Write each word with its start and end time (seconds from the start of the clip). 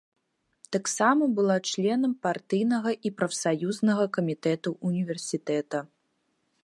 Таксама 0.75 1.23
была 1.39 1.57
членам 1.73 2.15
партыйнага 2.27 2.91
і 3.09 3.11
прафсаюзнага 3.19 4.03
камітэтаў 4.19 4.73
універсітэта. 4.93 5.77